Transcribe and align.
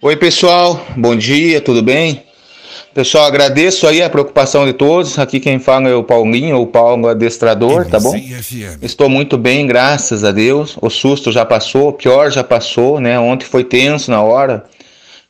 Oi, 0.00 0.14
pessoal, 0.14 0.86
bom 0.96 1.16
dia, 1.16 1.60
tudo 1.60 1.82
bem? 1.82 2.22
Pessoal, 2.94 3.26
agradeço 3.26 3.84
aí 3.84 4.00
a 4.00 4.08
preocupação 4.08 4.64
de 4.64 4.72
todos. 4.72 5.18
Aqui 5.18 5.40
quem 5.40 5.58
fala 5.58 5.88
é 5.88 5.94
o 5.96 6.04
Paulinho, 6.04 6.60
o 6.60 6.68
Paulo 6.68 7.08
Adestrador, 7.08 7.84
tá 7.84 7.98
bom? 7.98 8.12
Estou 8.80 9.08
muito 9.08 9.36
bem, 9.36 9.66
graças 9.66 10.22
a 10.22 10.30
Deus. 10.30 10.78
O 10.80 10.88
susto 10.88 11.32
já 11.32 11.44
passou, 11.44 11.88
o 11.88 11.92
pior 11.92 12.30
já 12.30 12.44
passou, 12.44 13.00
né? 13.00 13.18
Ontem 13.18 13.44
foi 13.44 13.64
tenso 13.64 14.08
na 14.12 14.22
hora, 14.22 14.66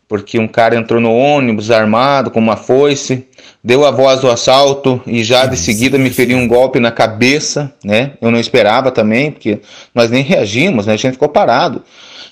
porque 0.09 0.39
um 0.39 0.49
cara 0.49 0.75
entrou 0.75 1.01
no 1.01 1.15
ônibus 1.15 1.71
armado 1.71 2.31
com 2.31 2.41
uma 2.41 2.57
foice, 2.57 3.27
deu 3.63 3.85
a 3.85 3.91
voz 3.91 4.21
do 4.21 4.31
assalto 4.31 5.01
e 5.07 5.23
já 5.23 5.45
de 5.45 5.57
seguida 5.57 5.99
me 5.99 6.09
feriu 6.09 6.39
um 6.39 6.49
golpe 6.49 6.81
na 6.81 6.91
cabeça, 6.91 7.73
né? 7.85 8.13
Eu 8.21 8.31
não 8.31 8.41
esperava 8.41 8.91
também, 8.91 9.31
porque 9.31 9.61
nós 9.95 10.11
nem 10.11 10.23
reagimos, 10.23 10.87
né? 10.87 10.95
A 10.95 10.97
gente 10.97 11.13
ficou 11.13 11.29
parado 11.29 11.83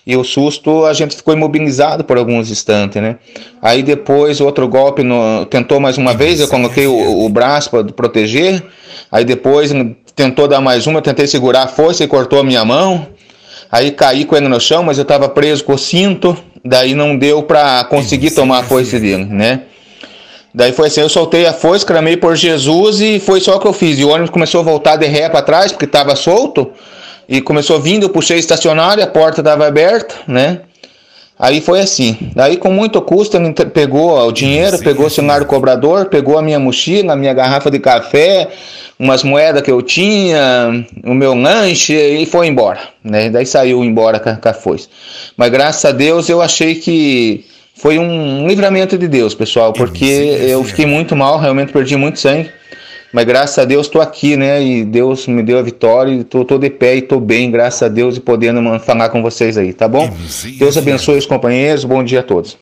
e 0.07 0.17
o 0.17 0.23
susto 0.23 0.85
a 0.85 0.95
gente 0.95 1.17
ficou 1.17 1.35
imobilizado 1.35 2.04
por 2.04 2.17
alguns 2.17 2.50
instantes, 2.50 3.03
né? 3.03 3.17
Aí 3.61 3.82
depois 3.82 4.40
outro 4.40 4.68
golpe 4.68 5.03
no, 5.03 5.45
tentou 5.46 5.81
mais 5.81 5.99
uma 5.99 6.14
vez, 6.14 6.39
eu 6.39 6.49
coloquei 6.49 6.86
o, 6.86 7.25
o 7.25 7.29
braço 7.29 7.71
para 7.71 7.85
proteger. 7.85 8.63
Aí 9.11 9.25
depois 9.25 9.72
tentou 10.14 10.46
dar 10.49 10.61
mais 10.61 10.86
uma, 10.86 10.99
eu 10.99 11.03
tentei 11.03 11.27
segurar 11.27 11.64
a 11.64 11.68
força 11.68 12.04
e 12.04 12.08
cortou 12.08 12.39
a 12.39 12.45
minha 12.45 12.64
mão. 12.64 13.07
Aí 13.71 13.90
caí 13.90 14.25
com 14.25 14.36
ele 14.36 14.46
no 14.46 14.61
chão, 14.61 14.85
mas 14.85 14.96
eu 14.96 15.03
estava 15.03 15.29
preso 15.29 15.64
com 15.64 15.75
o 15.75 15.79
cinto. 15.79 16.36
Daí 16.66 16.94
não 16.94 17.16
deu 17.16 17.43
para 17.43 17.84
conseguir 17.84 18.32
tomar 18.32 18.58
a 18.58 18.62
foice 18.64 18.98
dele, 18.98 19.25
né? 19.25 19.62
Daí 20.52 20.72
foi 20.72 20.89
assim, 20.89 21.00
eu 21.00 21.08
soltei 21.08 21.46
a 21.46 21.52
foice, 21.52 21.84
clamei 21.84 22.16
por 22.16 22.34
Jesus 22.34 23.00
e 23.00 23.20
foi 23.20 23.40
só 23.40 23.56
o 23.56 23.61
que 23.61 23.66
eu 23.66 23.72
fiz. 23.72 23.98
E 23.98 24.04
o 24.04 24.08
ônibus 24.08 24.30
começou 24.30 24.62
a 24.62 24.64
voltar 24.64 24.96
de 24.96 25.06
ré 25.06 25.29
para 25.29 25.42
trás, 25.42 25.70
porque 25.70 25.84
estava 25.84 26.16
solto. 26.16 26.72
E 27.29 27.40
começou 27.40 27.79
vindo, 27.79 28.04
eu 28.04 28.08
puxei 28.08 28.39
estacionário, 28.39 29.04
a 29.04 29.06
porta 29.06 29.42
estava 29.42 29.66
aberta, 29.66 30.14
né? 30.26 30.61
Aí 31.39 31.61
foi 31.61 31.81
assim. 31.81 32.17
Daí, 32.34 32.56
com 32.56 32.70
muito 32.70 33.00
custo, 33.03 33.36
ele 33.36 33.53
pegou 33.53 34.19
o 34.27 34.33
dinheiro, 34.33 34.78
pegou 34.78 35.06
o 35.06 35.11
celular 35.11 35.41
do 35.41 35.47
cobrador, 35.47 36.06
pegou 36.06 36.39
a 36.39 36.42
minha 36.42 36.59
mochila, 36.59 37.12
a 37.12 37.17
minha 37.17 37.34
garrafa 37.34 37.70
de 37.70 37.79
café, 37.79 38.48
umas 38.98 39.23
moedas 39.23 39.61
que 39.61 39.70
eu 39.70 39.83
tinha, 39.83 40.87
o 41.05 41.12
meu 41.12 41.34
lanche 41.34 41.95
e 41.95 42.25
foi 42.25 42.47
embora. 42.47 42.81
Né? 43.05 43.29
Daí 43.29 43.45
saiu 43.45 43.84
embora 43.84 44.19
com 44.19 44.48
a 44.48 44.55
foice. 44.55 44.89
Mas 45.37 45.51
graças 45.51 45.84
a 45.84 45.92
Deus 45.92 46.29
eu 46.31 46.41
achei 46.41 46.77
que 46.77 47.45
foi 47.75 47.98
um 47.98 48.48
livramento 48.48 48.97
de 48.97 49.07
Deus, 49.07 49.34
pessoal, 49.34 49.75
porque 49.75 50.05
eu 50.48 50.64
fiquei 50.64 50.87
muito 50.87 51.14
mal, 51.14 51.39
realmente 51.39 51.73
perdi 51.73 51.97
muito 51.97 52.19
sangue. 52.19 52.51
Mas 53.12 53.25
graças 53.25 53.59
a 53.59 53.65
Deus 53.65 53.87
estou 53.87 54.03
aqui, 54.03 54.37
né? 54.37 54.62
E 54.62 54.85
Deus 54.85 55.27
me 55.27 55.43
deu 55.43 55.59
a 55.59 55.62
vitória 55.62 56.12
e 56.12 56.21
estou 56.21 56.59
de 56.59 56.71
pé 56.71 56.97
e 56.97 56.99
estou 56.99 57.19
bem, 57.19 57.51
graças 57.51 57.83
a 57.83 57.89
Deus, 57.89 58.17
e 58.17 58.21
podendo 58.21 58.79
falar 58.81 59.09
com 59.09 59.23
vocês 59.23 59.57
aí, 59.57 59.73
tá 59.73 59.89
bom? 59.89 60.11
Deus 60.59 60.77
abençoe 60.77 61.17
os 61.19 61.27
companheiros, 61.27 61.85
bom 61.85 62.05
dia 62.05 62.21
a 62.21 62.23
todos. 62.23 62.55